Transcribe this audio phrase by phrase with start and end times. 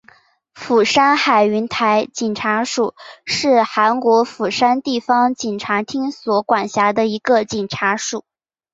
[0.55, 8.25] 釜山海云台警察署是韩国釜山地方警察厅所管辖的一个警察署。